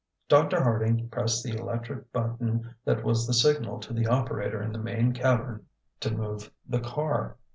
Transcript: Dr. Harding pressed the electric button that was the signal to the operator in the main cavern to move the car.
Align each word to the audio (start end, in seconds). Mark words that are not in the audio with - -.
Dr. 0.29 0.63
Harding 0.63 1.09
pressed 1.09 1.43
the 1.43 1.55
electric 1.55 2.11
button 2.11 2.73
that 2.85 3.03
was 3.03 3.27
the 3.27 3.35
signal 3.35 3.79
to 3.81 3.93
the 3.93 4.07
operator 4.07 4.59
in 4.59 4.71
the 4.71 4.79
main 4.79 5.13
cavern 5.13 5.67
to 5.99 6.11
move 6.17 6.51
the 6.67 6.79
car. 6.79 7.37